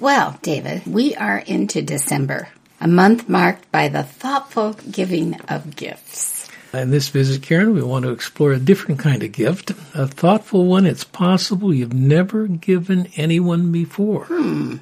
[0.00, 2.48] Well, David, we are into December,
[2.80, 6.48] a month marked by the thoughtful giving of gifts.
[6.72, 10.66] In this visit, Karen, we want to explore a different kind of gift, a thoughtful
[10.66, 10.86] one.
[10.86, 14.26] It's possible you've never given anyone before.
[14.26, 14.76] Hmm.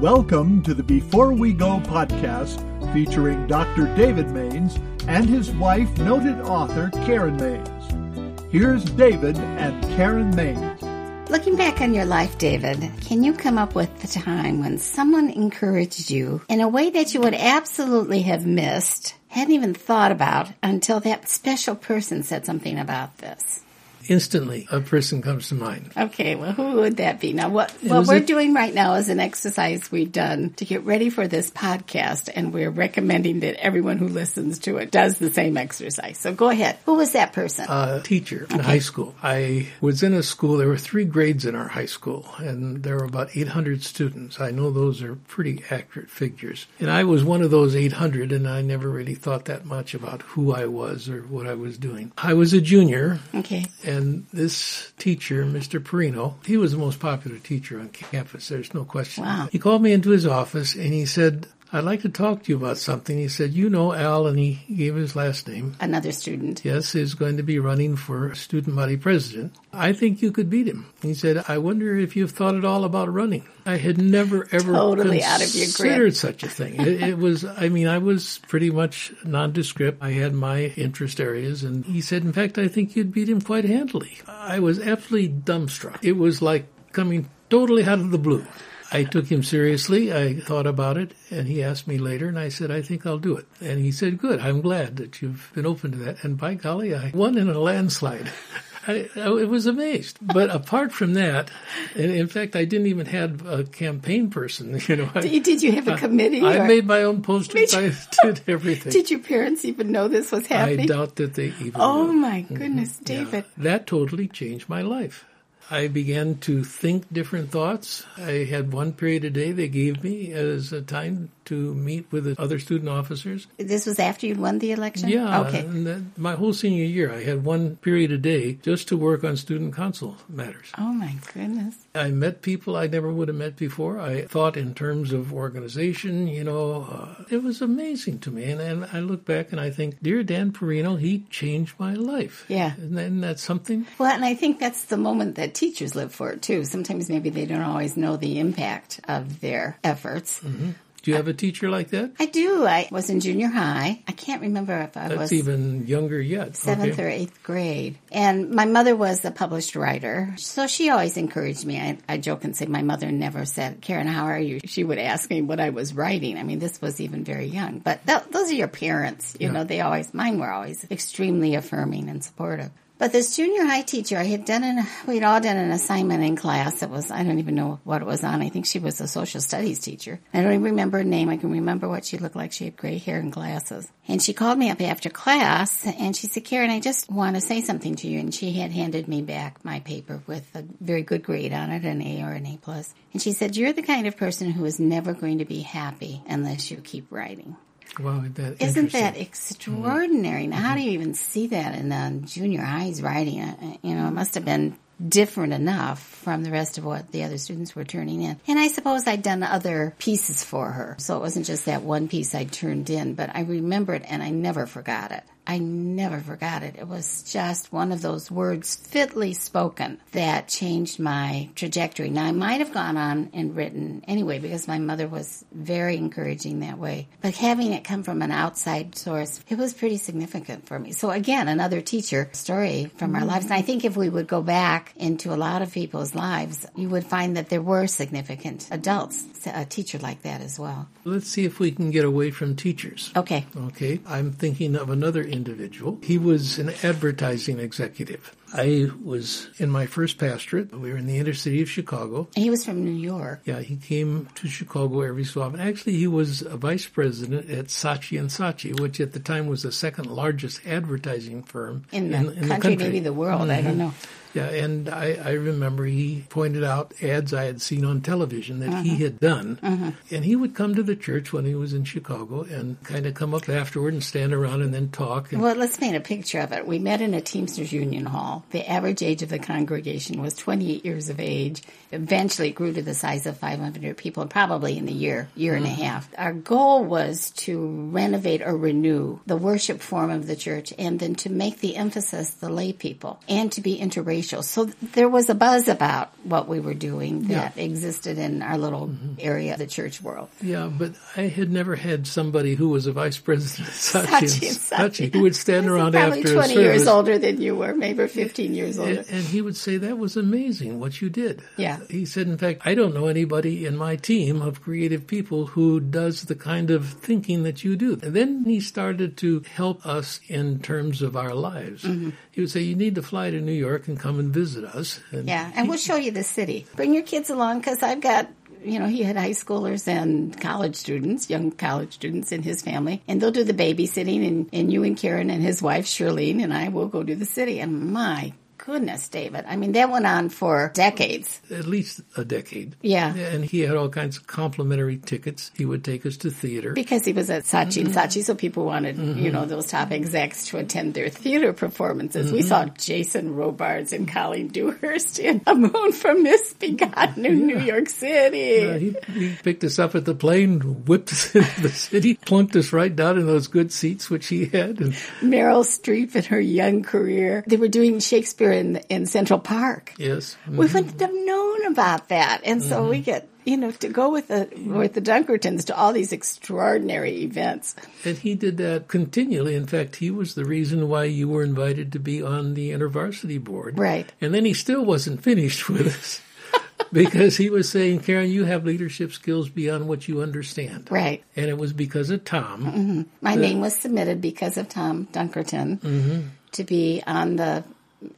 [0.00, 2.62] Welcome to the Before We Go podcast
[2.92, 3.92] featuring Dr.
[3.96, 4.78] David Mains
[5.08, 8.52] and his wife, noted author Karen Mains.
[8.52, 10.87] Here's David and Karen Mains.
[11.30, 15.28] Looking back on your life, David, can you come up with the time when someone
[15.28, 20.48] encouraged you in a way that you would absolutely have missed, hadn't even thought about
[20.62, 23.60] until that special person said something about this?
[24.08, 25.92] Instantly a person comes to mind.
[25.96, 27.32] Okay, well, who would that be?
[27.32, 30.84] Now, what, what we're a- doing right now is an exercise we've done to get
[30.84, 35.30] ready for this podcast, and we're recommending that everyone who listens to it does the
[35.30, 36.18] same exercise.
[36.18, 36.78] So go ahead.
[36.86, 37.66] Who was that person?
[37.68, 39.14] A teacher in high school.
[39.22, 42.96] I was in a school, there were three grades in our high school, and there
[42.96, 44.40] were about 800 students.
[44.40, 46.66] I know those are pretty accurate figures.
[46.80, 50.22] And I was one of those 800, and I never really thought that much about
[50.22, 52.12] who I was or what I was doing.
[52.16, 53.20] I was a junior.
[53.34, 53.66] Okay.
[53.84, 55.80] And and this teacher, Mr.
[55.80, 58.48] Perino, he was the most popular teacher on campus.
[58.48, 59.24] There's no question.
[59.24, 59.48] Wow.
[59.50, 62.56] He called me into his office and he said, I'd like to talk to you
[62.56, 63.18] about something.
[63.18, 65.76] He said, You know Al, and he gave his last name.
[65.80, 66.64] Another student.
[66.64, 69.54] Yes, is going to be running for student body president.
[69.72, 70.86] I think you could beat him.
[71.02, 73.46] He said, I wonder if you've thought at all about running.
[73.66, 76.80] I had never, ever totally out of your considered such a thing.
[76.80, 80.02] it, it was, I mean, I was pretty much nondescript.
[80.02, 83.42] I had my interest areas, and he said, In fact, I think you'd beat him
[83.42, 84.18] quite handily.
[84.26, 85.98] I was absolutely dumbstruck.
[86.02, 88.46] It was like coming totally out of the blue.
[88.90, 90.12] I took him seriously.
[90.12, 93.18] I thought about it, and he asked me later, and I said, I think I'll
[93.18, 93.46] do it.
[93.60, 96.24] And he said, Good, I'm glad that you've been open to that.
[96.24, 98.30] And by golly, I won in a landslide.
[98.88, 100.18] I, I was amazed.
[100.22, 101.50] But apart from that,
[101.94, 104.80] and in fact, I didn't even have a campaign person.
[104.88, 106.40] You know, I, did you have a committee?
[106.40, 107.74] I, I made my own posters.
[107.74, 107.92] I
[108.22, 108.90] did everything.
[108.90, 110.80] Did your parents even know this was happening?
[110.80, 111.72] I doubt that they even.
[111.74, 112.12] Oh knew.
[112.14, 113.04] my goodness, mm-hmm.
[113.04, 113.44] David!
[113.58, 113.64] Yeah.
[113.64, 115.26] That totally changed my life.
[115.70, 118.06] I began to think different thoughts.
[118.16, 122.24] I had one period a day they gave me as a time to meet with
[122.24, 123.46] the other student officers.
[123.56, 125.08] This was after you won the election?
[125.08, 125.40] Yeah.
[125.42, 125.62] Okay.
[125.62, 129.36] That, my whole senior year, I had one period a day just to work on
[129.36, 130.70] student council matters.
[130.76, 131.74] Oh my goodness.
[131.94, 134.00] I met people I never would have met before.
[134.00, 138.44] I thought in terms of organization, you know, uh, it was amazing to me.
[138.44, 142.44] And, and I look back and I think, dear Dan Perino, he changed my life.
[142.48, 142.74] Yeah.
[142.78, 143.86] That's something.
[143.98, 146.64] Well, and I think that's the moment that teachers live for too.
[146.64, 150.40] Sometimes maybe they don't always know the impact of their efforts.
[150.40, 150.70] Mm-hmm.
[151.02, 152.12] Do you have a teacher like that?
[152.18, 152.66] I do.
[152.66, 154.02] I was in junior high.
[154.06, 156.56] I can't remember if I That's was even younger yet.
[156.56, 157.04] Seventh okay.
[157.04, 157.98] or eighth grade.
[158.10, 161.78] And my mother was a published writer, so she always encouraged me.
[161.78, 164.98] I, I joke and say my mother never said, "Karen, how are you?" She would
[164.98, 166.36] ask me what I was writing.
[166.38, 167.78] I mean, this was even very young.
[167.78, 169.36] But th- those are your parents.
[169.38, 169.52] You yeah.
[169.52, 172.70] know, they always mine were always extremely affirming and supportive.
[172.98, 176.34] But this junior high teacher, I had done an, we'd all done an assignment in
[176.34, 178.42] class that was, I don't even know what it was on.
[178.42, 180.18] I think she was a social studies teacher.
[180.34, 181.28] I don't even remember her name.
[181.28, 182.50] I can remember what she looked like.
[182.50, 183.88] She had gray hair and glasses.
[184.08, 187.40] And she called me up after class and she said, Karen, I just want to
[187.40, 188.18] say something to you.
[188.18, 191.84] And she had handed me back my paper with a very good grade on it,
[191.84, 192.92] an A or an A plus.
[193.12, 196.20] And she said, you're the kind of person who is never going to be happy
[196.26, 197.56] unless you keep writing.
[197.98, 200.42] Wow, that isn't that extraordinary?
[200.42, 200.50] Mm-hmm.
[200.50, 203.78] Now, how do you even see that in the junior high's writing?
[203.82, 204.76] You know, it must have been
[205.06, 208.38] different enough from the rest of what the other students were turning in.
[208.48, 210.96] And I suppose I'd done other pieces for her.
[210.98, 214.22] So it wasn't just that one piece I turned in, but I remember it and
[214.22, 215.22] I never forgot it.
[215.48, 216.76] I never forgot it.
[216.78, 222.10] It was just one of those words fitly spoken that changed my trajectory.
[222.10, 226.60] Now, I might have gone on and written anyway because my mother was very encouraging
[226.60, 227.08] that way.
[227.22, 230.92] But having it come from an outside source, it was pretty significant for me.
[230.92, 233.30] So, again, another teacher story from our mm-hmm.
[233.30, 233.46] lives.
[233.46, 236.90] And I think if we would go back into a lot of people's lives, you
[236.90, 240.88] would find that there were significant adults, a teacher like that as well.
[241.04, 243.10] Let's see if we can get away from teachers.
[243.16, 243.46] Okay.
[243.56, 244.00] Okay.
[244.06, 245.98] I'm thinking of another individual.
[246.02, 248.34] He was an advertising executive.
[248.52, 250.72] I was in my first pastorate.
[250.72, 252.28] We were in the inner city of Chicago.
[252.34, 253.42] He was from New York.
[253.44, 255.60] Yeah, he came to Chicago every so often.
[255.60, 259.62] Actually, he was a vice president at Saatchi and Saatchi, which at the time was
[259.62, 263.42] the second largest advertising firm in the, in, in country, the country, maybe the world.
[263.42, 263.50] Mm-hmm.
[263.50, 263.94] I don't know.
[264.38, 268.84] Yeah, and I, I remember he pointed out ads I had seen on television that
[268.84, 269.04] he uh-huh.
[269.04, 269.58] had done.
[269.62, 269.90] Uh-huh.
[270.10, 273.14] And he would come to the church when he was in Chicago and kind of
[273.14, 275.32] come up afterward and stand around and then talk.
[275.32, 276.66] And Well, let's paint a picture of it.
[276.66, 278.44] We met in a Teamsters Union Hall.
[278.50, 281.62] The average age of the congregation was 28 years of age.
[281.90, 285.66] Eventually, it grew to the size of 500 people, probably in a year, year and
[285.66, 285.82] a uh-huh.
[285.82, 286.08] half.
[286.16, 291.14] Our goal was to renovate or renew the worship form of the church, and then
[291.16, 294.27] to make the emphasis the lay people, and to be interracial.
[294.42, 298.90] So there was a buzz about what we were doing that existed in our little
[299.18, 300.28] area of the church world.
[300.42, 304.48] yeah, but I had never had somebody who was a vice president of Saatchi, Saatchi
[304.48, 305.14] and and Saatchi Saatchi.
[305.14, 308.54] who would stand around Probably after 20 a years older than you were, maybe 15
[308.54, 309.00] years older.
[309.00, 311.42] And, and he would say, that was amazing what you did.
[311.56, 311.80] Yeah.
[311.88, 315.80] He said, in fact, I don't know anybody in my team of creative people who
[315.80, 317.98] does the kind of thinking that you do.
[318.02, 321.82] And then he started to help us in terms of our lives.
[321.84, 322.10] Mm-hmm.
[322.30, 325.00] He would say, you need to fly to New York and come and visit us.
[325.12, 326.66] And Yeah, and we'll show you the city.
[326.76, 328.28] Bring your kids along because I've got,
[328.64, 333.02] you know, he had high schoolers and college students, young college students in his family,
[333.06, 336.54] and they'll do the babysitting, and, and you and Karen and his wife, Shirlene, and
[336.54, 337.60] I will go to the city.
[337.60, 338.32] And my
[338.68, 339.44] goodness, David.
[339.48, 341.40] I mean, that went on for decades.
[341.50, 342.76] at least a decade.
[342.82, 343.14] Yeah.
[343.14, 345.50] And he had all kinds of complimentary tickets.
[345.56, 346.72] He would take us to theater.
[346.74, 347.98] Because he was at Saatchi and Mm-hmm.
[347.98, 352.30] Saatchi, so people wanted, you know, those top execs to attend their theater performances.
[352.30, 352.48] We Mm-hmm.
[352.48, 358.66] saw Jason Robards and Colleen Dewhurst in A Moon from Misbegotten in New York City.
[358.66, 362.54] Uh, he, he picked us up at the plane, whipped us into the city, plunked
[362.56, 364.92] us right down in those good seats which he had, and
[365.22, 367.42] Meryl Streep in her young career.
[367.46, 369.94] They were doing Shakespeare in, in Central Park.
[369.96, 370.58] yes, We mm-hmm.
[370.58, 372.42] wouldn't have known about that.
[372.44, 373.04] And so we mm-hmm.
[373.04, 377.74] get, you know, to go with the, with the Dunkertons to all these extraordinary events.
[378.04, 379.54] And he did that continually.
[379.54, 383.42] In fact, he was the reason why you were invited to be on the InterVarsity
[383.42, 383.78] board.
[383.78, 384.12] Right.
[384.20, 386.20] And then he still wasn't finished with us
[386.92, 390.88] because he was saying, Karen, you have leadership skills beyond what you understand.
[390.90, 391.24] Right.
[391.36, 392.64] And it was because of Tom.
[392.64, 393.02] Mm-hmm.
[393.20, 397.64] My name was submitted because of Tom Dunkerton to be on the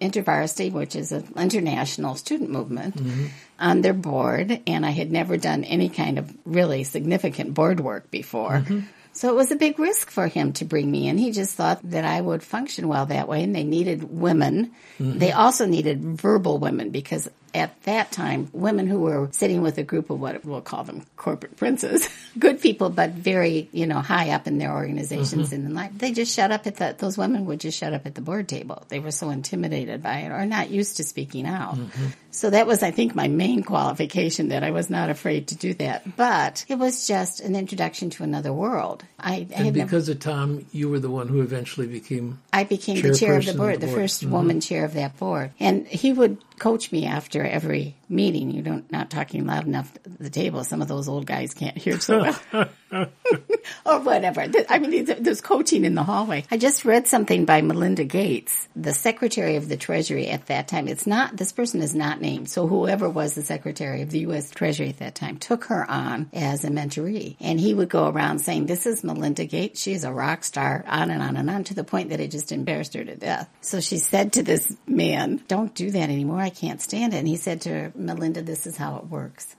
[0.00, 3.26] InterVarsity, which is an international student movement, mm-hmm.
[3.58, 4.60] on their board.
[4.66, 8.58] And I had never done any kind of really significant board work before.
[8.58, 8.80] Mm-hmm.
[9.12, 11.18] So it was a big risk for him to bring me in.
[11.18, 14.72] He just thought that I would function well that way, and they needed women.
[14.98, 15.18] Mm-hmm.
[15.18, 19.82] They also needed verbal women because at that time, women who were sitting with a
[19.82, 22.08] group of what we'll call them corporate princes,
[22.38, 25.54] good people, but very, you know, high up in their organizations mm-hmm.
[25.54, 28.06] and in life, they just shut up at the, those women would just shut up
[28.06, 28.84] at the board table.
[28.88, 31.76] They were so intimidated by it or not used to speaking out.
[31.76, 32.06] Mm-hmm.
[32.32, 35.74] So that was, I think, my main qualification that I was not afraid to do
[35.74, 36.16] that.
[36.16, 39.02] But it was just an introduction to another world.
[39.18, 42.38] I, I And had never, because of Tom, you were the one who eventually became
[42.52, 44.04] I became the chair of the board, the the board.
[44.04, 44.32] 1st mm-hmm.
[44.32, 45.50] woman chair of that board.
[45.58, 48.50] And he would coach me after every meeting.
[48.50, 50.64] You don't not talking loud enough at the table.
[50.64, 52.68] Some of those old guys can't hear so well.
[52.92, 54.46] Or whatever.
[54.68, 56.44] I mean, there's- there's coaching in the hallway.
[56.50, 60.88] I just read something by Melinda Gates, the Secretary of the Treasury at that time.
[60.88, 62.48] It's not, this person is not named.
[62.48, 64.50] So whoever was the Secretary of the U.S.
[64.50, 67.36] Treasury at that time took her on as a mentoree.
[67.40, 69.80] And he would go around saying, this is Melinda Gates.
[69.80, 72.52] She's a rock star, on and on and on, to the point that it just
[72.52, 73.48] embarrassed her to death.
[73.60, 76.40] So she said to this man, don't do that anymore.
[76.40, 77.18] I can't stand it.
[77.18, 79.54] And he said to her, Melinda, this is how it works.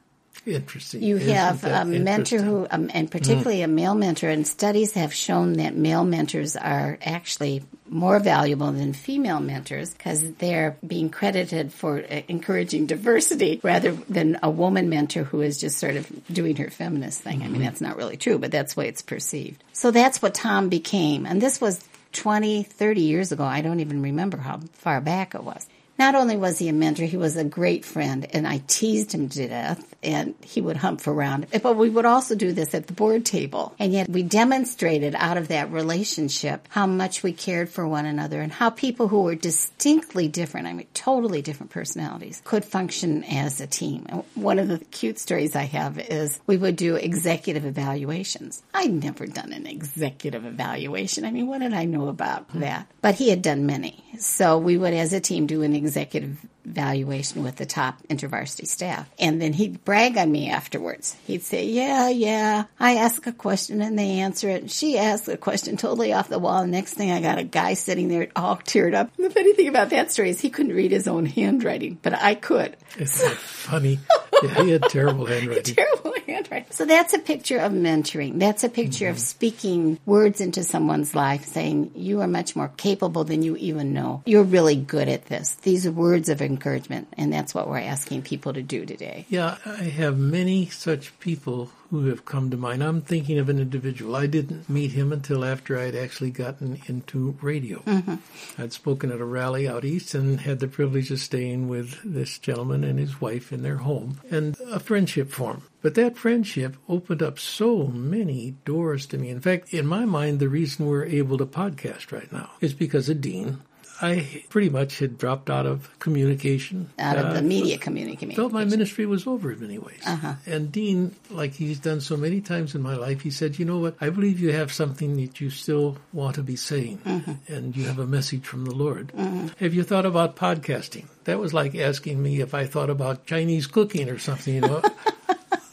[0.46, 1.04] Interesting.
[1.04, 5.14] You Isn't have a mentor who, um, and particularly a male mentor, and studies have
[5.14, 11.74] shown that male mentors are actually more valuable than female mentors because they're being credited
[11.74, 16.56] for uh, encouraging diversity rather than a woman mentor who is just sort of doing
[16.56, 17.44] her feminist thing.
[17.44, 19.64] I mean, that's not really true, but that's the way it's perceived.
[19.74, 21.26] So that's what Tom became.
[21.26, 21.84] And this was
[22.14, 23.44] 20, 30 years ago.
[23.44, 25.68] I don't even remember how far back it was.
[26.00, 29.30] Not only was he a mentor, he was a great friend, and I teased him
[29.30, 31.48] to death, and he would hump around.
[31.62, 35.38] But we would also do this at the board table, and yet we demonstrated out
[35.38, 39.36] of that relationship how much we cared for one another and how people who were
[39.36, 44.06] distinctly different, I mean, totally different personalities, could function as a team.
[44.10, 48.64] And One of the cute stories I have is we would do executive evaluations.
[48.74, 51.26] I'd never done an executive evaluation.
[51.26, 52.88] I mean, what did I know about that?
[53.02, 54.04] But he had done many.
[54.20, 59.10] So we would, as a team, do an executive evaluation with the top intervarsity staff.
[59.20, 61.16] And then he'd brag on me afterwards.
[61.26, 64.72] He'd say, Yeah, yeah, I ask a question and they answer it.
[64.72, 66.62] She asks a question totally off the wall.
[66.62, 69.12] The next thing I got a guy sitting there all teared up.
[69.18, 72.14] And the funny thing about that story is he couldn't read his own handwriting, but
[72.14, 72.78] I could.
[72.98, 74.00] Isn't that funny?
[74.44, 75.76] yeah, he had terrible handwriting.
[75.76, 76.72] Terrible handwriting.
[76.72, 78.40] So that's a picture of mentoring.
[78.40, 79.16] That's a picture mm-hmm.
[79.16, 83.94] of speaking words into someone's life, saying, You are much more capable than you even
[83.94, 84.24] know.
[84.26, 85.56] You're really good at this.
[85.56, 87.08] These words of encouragement.
[87.18, 89.26] And that's what we're asking people to do today.
[89.30, 92.82] Yeah, I have many such people who have come to mind.
[92.82, 94.16] I'm thinking of an individual.
[94.16, 97.80] I didn't meet him until after I'd actually gotten into radio.
[97.80, 98.62] Mm-hmm.
[98.62, 102.40] I'd spoken at a rally out east and had the privilege of staying with this
[102.40, 105.64] gentleman and his wife in their home, and a friendship formed.
[105.82, 109.30] But that friendship opened up so many doors to me.
[109.30, 113.10] In fact, in my mind, the reason we're able to podcast right now is because
[113.10, 113.60] of Dean
[114.02, 116.90] I pretty much had dropped out of communication.
[116.98, 118.36] Out of uh, the media communication.
[118.36, 120.02] Felt my ministry was over in many ways.
[120.06, 120.34] Uh-huh.
[120.46, 123.80] And Dean, like he's done so many times in my life, he said, you know
[123.80, 127.34] what, I believe you have something that you still want to be saying uh-huh.
[127.48, 129.12] and you have a message from the Lord.
[129.16, 129.50] Uh-huh.
[129.60, 131.06] Have you thought about podcasting?
[131.26, 134.82] That was like asking me if I thought about Chinese cooking or something, you know.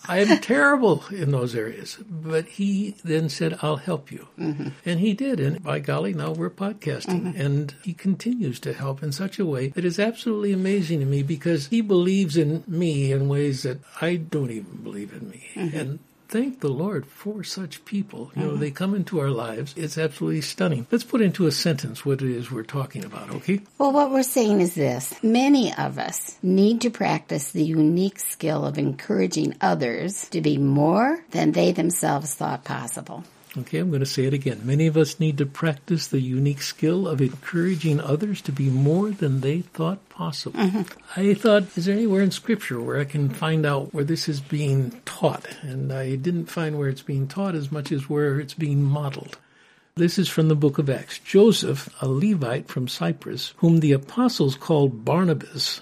[0.08, 1.98] I am terrible in those areas.
[2.08, 4.28] But he then said, I'll help you.
[4.38, 4.68] Mm-hmm.
[4.84, 5.38] And he did.
[5.38, 7.22] And by golly, now we're podcasting.
[7.22, 7.40] Mm-hmm.
[7.40, 11.22] And he continues to help in such a way that is absolutely amazing to me
[11.22, 15.48] because he believes in me in ways that I don't even believe in me.
[15.54, 15.76] Mm-hmm.
[15.76, 15.98] And
[16.28, 18.30] thank the Lord for such people.
[18.36, 18.60] You know, mm-hmm.
[18.60, 19.74] they come into our lives.
[19.76, 20.86] It's absolutely stunning.
[20.90, 23.60] Let's put into a sentence what it is we're talking about, okay?
[23.78, 28.64] Well, what we're saying is this many of us need to practice the unique skill
[28.64, 33.24] of encouraging others to be more than they themselves thought possible.
[33.56, 34.60] Okay, I'm going to say it again.
[34.64, 39.10] Many of us need to practice the unique skill of encouraging others to be more
[39.10, 40.60] than they thought possible.
[40.60, 41.20] Mm-hmm.
[41.20, 44.40] I thought, is there anywhere in Scripture where I can find out where this is
[44.40, 45.46] being taught?
[45.62, 49.38] And I didn't find where it's being taught as much as where it's being modeled.
[49.96, 51.18] This is from the book of Acts.
[51.18, 55.80] Joseph, a Levite from Cyprus, whom the apostles called Barnabas,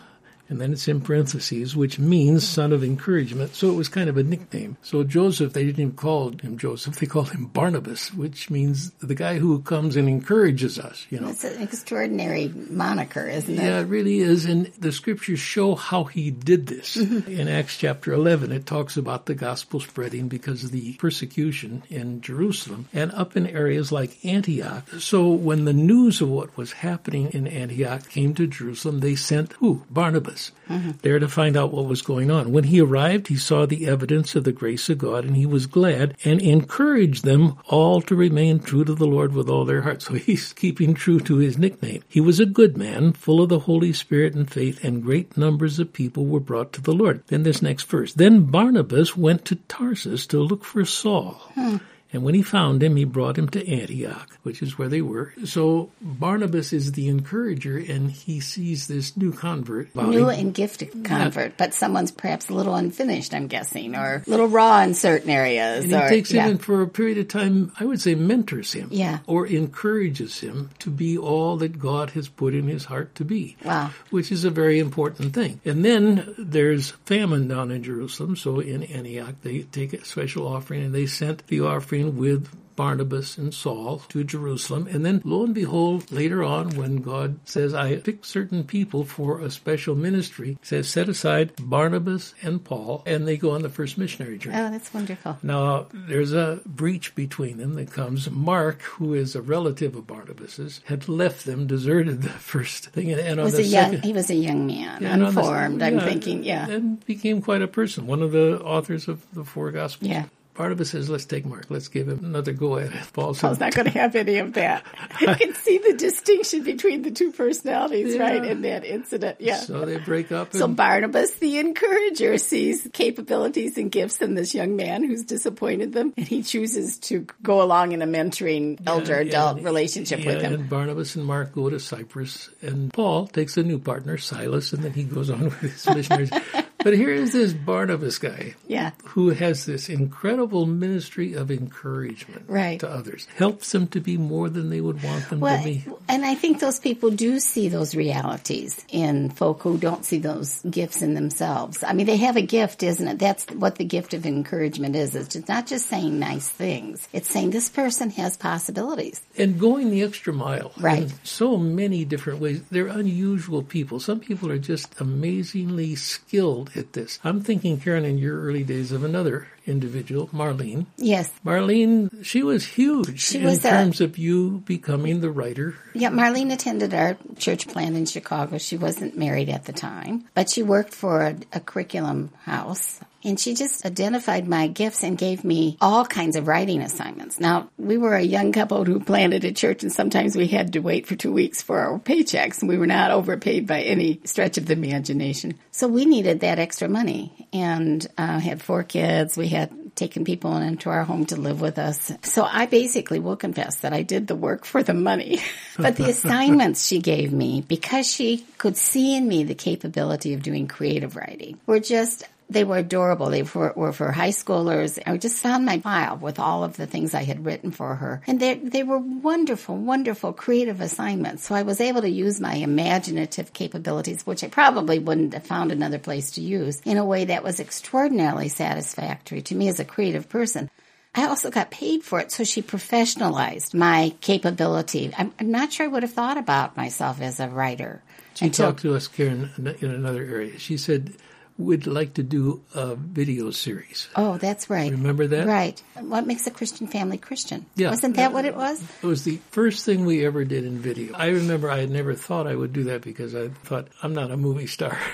[0.48, 3.54] and then it's in parentheses, which means son of encouragement.
[3.54, 4.76] So it was kind of a nickname.
[4.82, 9.14] So Joseph, they didn't even call him Joseph, they called him Barnabas, which means the
[9.14, 11.28] guy who comes and encourages us, you know.
[11.28, 13.62] It's an extraordinary moniker, isn't it?
[13.62, 14.44] Yeah, it really is.
[14.44, 16.96] And the scriptures show how he did this.
[16.96, 17.30] Mm-hmm.
[17.30, 22.20] In Acts chapter 11, it talks about the gospel spreading because of the persecution in
[22.20, 24.88] Jerusalem and up in areas like Antioch.
[24.98, 29.52] So when the news of what was happening in Antioch came to Jerusalem, they sent
[29.54, 29.84] who?
[29.90, 30.35] Barnabas
[30.68, 30.92] mm-hmm.
[31.02, 32.52] there to find out what was going on.
[32.52, 35.66] When he arrived, he saw the evidence of the grace of God and he was
[35.66, 40.02] glad and encouraged them all to remain true to the Lord with all their heart.
[40.02, 42.02] So he's keeping true to his nickname.
[42.08, 45.78] He was a good man, full of the Holy Spirit and faith, and great numbers
[45.78, 47.22] of people were brought to the Lord.
[47.28, 48.12] Then this next verse.
[48.12, 51.40] Then Barnabas went to Tarsus to look for Saul.
[51.54, 51.76] Hmm.
[52.12, 55.34] And when he found him, he brought him to Antioch, which is where they were.
[55.44, 59.94] So Barnabas is the encourager, and he sees this new convert.
[59.94, 61.56] New and gifted convert, yeah.
[61.58, 65.84] but someone's perhaps a little unfinished, I'm guessing, or a little raw in certain areas.
[65.84, 66.44] And or, he takes yeah.
[66.44, 68.88] him and for a period of time, I would say mentors him.
[68.90, 69.18] Yeah.
[69.26, 73.56] Or encourages him to be all that God has put in his heart to be.
[73.64, 73.90] Wow.
[74.10, 75.60] Which is a very important thing.
[75.64, 80.84] And then there's famine down in Jerusalem, so in Antioch, they take a special offering
[80.84, 84.86] and they sent the offering with Barnabas and Saul to Jerusalem.
[84.90, 89.40] And then, lo and behold, later on, when God says, I pick certain people for
[89.40, 93.96] a special ministry, says, set aside Barnabas and Paul, and they go on the first
[93.96, 94.58] missionary journey.
[94.58, 95.38] Oh, that's wonderful.
[95.42, 98.30] Now, there's a breach between them that comes.
[98.30, 103.10] Mark, who is a relative of Barnabas's, had left them, deserted the first thing.
[103.10, 106.44] And, was on the young, second, he was a young man, unformed, the, I'm thinking,
[106.44, 106.68] yeah.
[106.68, 110.10] And became quite a person, one of the authors of the four Gospels.
[110.10, 110.26] Yeah.
[110.56, 111.66] Barnabas says, let's take Mark.
[111.68, 113.12] Let's give him another go at it.
[113.12, 114.84] Paul said, Paul's not going to have any of that.
[115.18, 118.22] You can see the distinction between the two personalities, yeah.
[118.22, 119.38] right, in that incident.
[119.40, 119.56] Yeah.
[119.56, 120.52] So they break up.
[120.52, 126.12] so Barnabas, the encourager, sees capabilities and gifts in this young man who's disappointed them,
[126.16, 130.42] and he chooses to go along in a mentoring elder yeah, adult relationship yeah, with
[130.42, 130.52] him.
[130.52, 134.82] And Barnabas and Mark go to Cyprus, and Paul takes a new partner, Silas, and
[134.82, 136.30] then he goes on with his missionaries.
[136.86, 142.78] But here is this Barnabas guy, yeah, who has this incredible ministry of encouragement right.
[142.78, 145.84] to others, helps them to be more than they would want them well, to be.
[146.08, 150.62] And I think those people do see those realities in folk who don't see those
[150.62, 151.82] gifts in themselves.
[151.82, 153.18] I mean, they have a gift, isn't it?
[153.18, 155.16] That's what the gift of encouragement is.
[155.16, 160.04] It's not just saying nice things; it's saying this person has possibilities and going the
[160.04, 160.70] extra mile.
[160.78, 161.02] Right.
[161.02, 162.62] In so many different ways.
[162.70, 163.98] They're unusual people.
[163.98, 167.18] Some people are just amazingly skilled this.
[167.24, 170.86] I'm thinking, Karen, in your early days of another individual, Marlene.
[170.96, 171.30] Yes.
[171.44, 175.74] Marlene, she was huge she in was terms a, of you becoming the writer.
[175.94, 178.58] Yeah, Marlene attended our church plant in Chicago.
[178.58, 183.40] She wasn't married at the time, but she worked for a, a curriculum house And
[183.40, 187.40] she just identified my gifts and gave me all kinds of writing assignments.
[187.40, 190.78] Now, we were a young couple who planted a church and sometimes we had to
[190.78, 192.60] wait for two weeks for our paychecks.
[192.60, 195.58] And we were not overpaid by any stretch of the imagination.
[195.72, 199.36] So we needed that extra money and uh, had four kids.
[199.36, 199.55] We had
[199.94, 202.12] taken people into our home to live with us.
[202.22, 205.40] So I basically will confess that I did the work for the money.
[205.78, 210.42] but the assignments she gave me, because she could see in me the capability of
[210.42, 213.28] doing creative writing, were just they were adorable.
[213.30, 214.98] They were, were, for high schoolers.
[215.04, 218.22] I just found my file with all of the things I had written for her.
[218.26, 221.44] And they, they were wonderful, wonderful creative assignments.
[221.44, 225.72] So I was able to use my imaginative capabilities, which I probably wouldn't have found
[225.72, 229.84] another place to use, in a way that was extraordinarily satisfactory to me as a
[229.84, 230.70] creative person.
[231.16, 235.12] I also got paid for it, so she professionalized my capability.
[235.16, 238.02] I'm, I'm not sure I would have thought about myself as a writer.
[238.34, 239.50] She until, talked to us, Karen,
[239.80, 240.58] in another area.
[240.58, 241.14] She said,
[241.58, 244.08] would like to do a video series.
[244.14, 244.90] Oh, that's right.
[244.90, 245.46] Remember that?
[245.46, 245.82] Right.
[246.00, 247.64] What makes a Christian family Christian?
[247.76, 247.90] Yeah.
[247.90, 248.82] Wasn't that what it was?
[249.02, 251.14] It was the first thing we ever did in video.
[251.14, 254.30] I remember I had never thought I would do that because I thought I'm not
[254.30, 254.98] a movie star.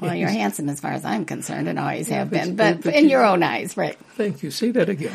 [0.00, 3.06] Well, you're handsome as far as I'm concerned and always have been, but, but in
[3.06, 3.98] you- your own eyes, right.
[4.14, 4.52] Thank you.
[4.52, 5.10] Say that again.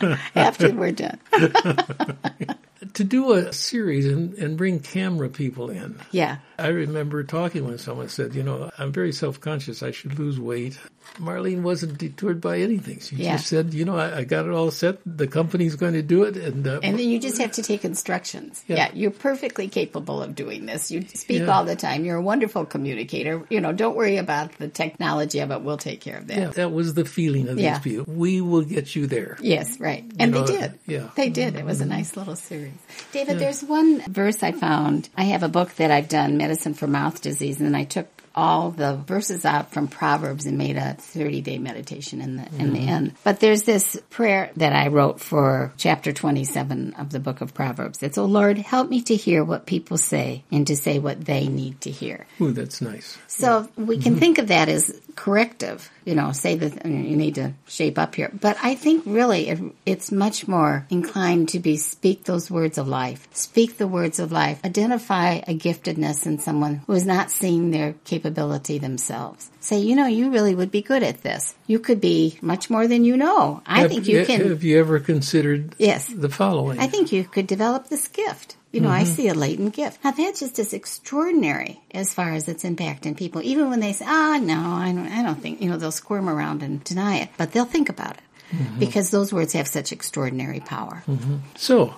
[0.36, 1.18] After we're done.
[2.94, 5.98] to do a series and, and bring camera people in.
[6.10, 6.38] Yeah.
[6.58, 9.82] I remember talking when someone said, you know, I'm very self conscious.
[9.82, 10.78] I should lose weight.
[11.18, 13.00] Marlene wasn't detoured by anything.
[13.00, 13.36] She Yeah.
[13.36, 14.98] just said, you know, I, I got it all set.
[15.06, 16.36] The company's going to do it.
[16.36, 18.62] And, uh, And then you just have to take instructions.
[18.66, 18.76] Yeah.
[18.76, 18.90] Yeah.
[18.94, 20.90] you're perfectly capable of doing this.
[20.90, 21.46] You speak Yeah.
[21.56, 22.04] all the time.
[22.04, 23.42] You're a wonderful communicator.
[23.50, 25.62] You know, don't worry about the technology of it.
[25.62, 26.38] We'll take care of that.
[26.38, 28.12] yeah, that was the feeling of these people.
[28.12, 29.38] We will get you there.
[29.40, 30.04] Yes, right.
[30.18, 30.78] And know, they did.
[30.86, 31.08] yeah.
[31.16, 31.56] They did.
[31.56, 32.72] It was a nice little series.
[33.12, 35.08] David, there's one verse I found.
[35.16, 38.08] I have a book that I've done, Medicine for Mouth Disease, and I took
[38.38, 42.72] all the verses out from Proverbs and made a 30 day meditation in the, in
[42.72, 43.14] the end.
[43.24, 48.00] But there's this prayer that I wrote for chapter 27 of the book of Proverbs.
[48.00, 51.48] It's, Oh Lord, help me to hear what people say and to say what they
[51.48, 52.28] need to hear.
[52.40, 53.18] Ooh, that's nice.
[53.26, 54.20] So we can mm-hmm.
[54.20, 58.30] think of that as corrective, you know, say that you need to shape up here.
[58.32, 62.86] But I think really it, it's much more inclined to be speak those words of
[62.86, 67.72] life, speak the words of life, identify a giftedness in someone who is not seeing
[67.72, 69.50] their capability themselves.
[69.60, 71.54] Say, you know, you really would be good at this.
[71.66, 73.62] You could be much more than you know.
[73.66, 74.48] I have, think you can.
[74.48, 76.08] Have you ever considered Yes.
[76.08, 76.78] the following?
[76.78, 78.56] I think you could develop this gift.
[78.72, 79.14] You know, I mm-hmm.
[79.14, 80.04] see a latent gift.
[80.04, 83.40] Now that just is extraordinary as far as its impact in people.
[83.42, 86.28] Even when they say, "Ah, no, I don't, I don't think," you know, they'll squirm
[86.28, 88.78] around and deny it, but they'll think about it mm-hmm.
[88.78, 91.02] because those words have such extraordinary power.
[91.06, 91.36] Mm-hmm.
[91.56, 91.94] So,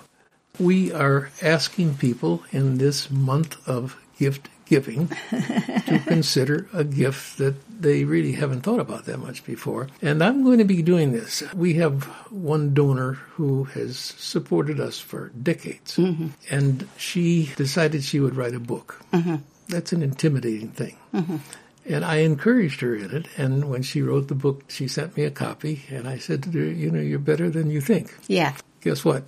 [0.59, 7.55] we are asking people in this month of gift giving to consider a gift that
[7.81, 9.89] they really haven't thought about that much before.
[10.01, 11.43] And I'm going to be doing this.
[11.53, 16.29] We have one donor who has supported us for decades, mm-hmm.
[16.49, 19.01] and she decided she would write a book.
[19.11, 19.35] Mm-hmm.
[19.67, 20.95] That's an intimidating thing.
[21.13, 21.37] Mm-hmm.
[21.83, 23.27] And I encouraged her in it.
[23.37, 25.83] And when she wrote the book, she sent me a copy.
[25.89, 28.15] And I said to her, You know, you're better than you think.
[28.27, 29.23] Yeah, Guess what?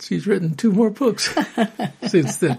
[0.00, 1.34] She's written two more books
[2.06, 2.58] since then.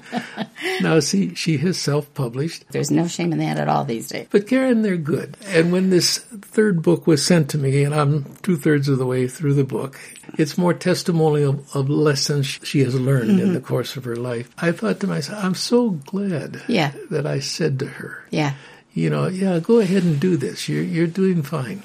[0.81, 2.65] Now, see, she has self published.
[2.71, 4.27] there's no shame in that at all these days.
[4.29, 5.37] But Karen, they're good.
[5.45, 9.05] And when this third book was sent to me, and I'm two thirds of the
[9.05, 9.99] way through the book,
[10.37, 13.67] it's more testimonial of lessons she has learned in the mm-hmm.
[13.67, 14.49] course of her life.
[14.57, 16.91] I thought to myself, I'm so glad Yeah.
[17.09, 18.53] that I said to her, Yeah,
[18.93, 20.67] you know, yeah, go ahead and do this.
[20.67, 21.83] You're, you're doing fine.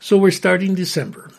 [0.00, 1.30] So we're starting December.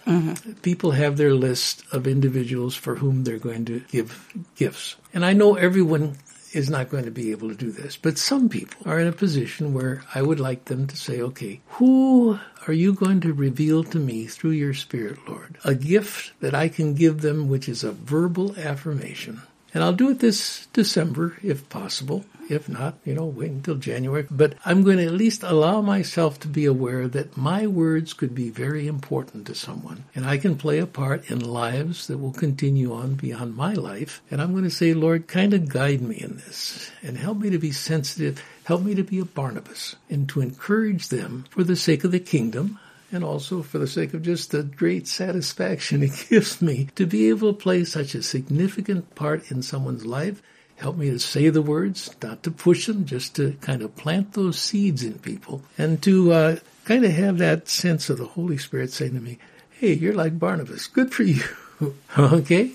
[0.62, 4.96] People have their list of individuals for whom they're going to give gifts.
[5.14, 6.18] And I know everyone
[6.52, 9.14] is not going to be able to do this, but some people are in a
[9.14, 13.84] position where I would like them to say, okay, who are you going to reveal
[13.86, 15.58] to me through your Spirit, Lord?
[15.64, 19.42] A gift that I can give them, which is a verbal affirmation.
[19.74, 22.26] And I'll do it this December, if possible.
[22.50, 24.26] If not, you know, wait until January.
[24.30, 28.34] But I'm going to at least allow myself to be aware that my words could
[28.34, 30.06] be very important to someone.
[30.16, 34.22] And I can play a part in lives that will continue on beyond my life.
[34.32, 37.52] And I'm going to say, Lord, kind of guide me in this and help me
[37.52, 38.44] to be sensitive.
[38.64, 42.20] Help me to be a Barnabas and to encourage them for the sake of the
[42.20, 42.80] kingdom
[43.12, 47.30] and also for the sake of just the great satisfaction it gives me to be
[47.30, 50.42] able to play such a significant part in someone's life.
[50.80, 54.32] Help me to say the words, not to push them, just to kind of plant
[54.32, 58.58] those seeds in people and to uh, kind of have that sense of the Holy
[58.58, 59.40] Spirit saying to me,
[59.72, 60.88] hey, you're like Barnabas.
[60.88, 61.44] Good for you.
[62.18, 62.72] okay?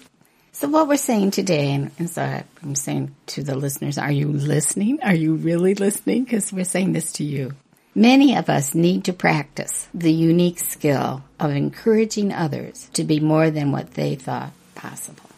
[0.53, 4.29] So what we're saying today, and, and so I'm saying to the listeners, are you
[4.29, 5.03] listening?
[5.03, 6.25] Are you really listening?
[6.25, 7.53] Because we're saying this to you.
[7.95, 13.51] Many of us need to practice the unique skill of encouraging others to be more
[13.51, 15.31] than what they thought possible.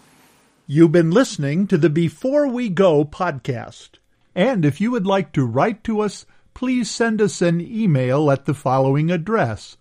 [0.69, 4.01] You've been listening to the Before We Go podcast.
[4.35, 8.47] And if you would like to write to us, please send us an email at
[8.47, 9.77] the following address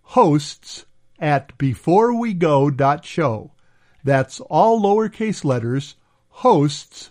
[0.00, 0.86] hosts
[1.18, 3.50] at beforewego.show.
[4.02, 5.96] That's all lowercase letters,
[6.28, 7.10] hosts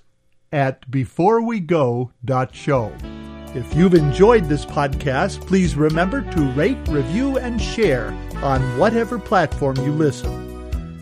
[0.51, 2.93] at beforewego.show.
[3.55, 9.75] If you've enjoyed this podcast, please remember to rate, review, and share on whatever platform
[9.77, 10.48] you listen.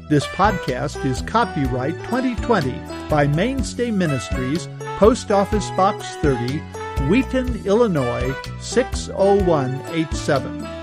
[0.10, 6.60] This podcast is copyright 2020 by Mainstay Ministries, Post Office Box 30,
[7.10, 10.77] Wheaton, Illinois 60187.